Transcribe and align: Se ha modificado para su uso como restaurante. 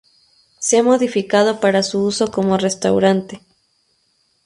Se 0.57 0.79
ha 0.79 0.83
modificado 0.83 1.59
para 1.59 1.83
su 1.83 2.03
uso 2.03 2.31
como 2.31 2.57
restaurante. 2.57 3.45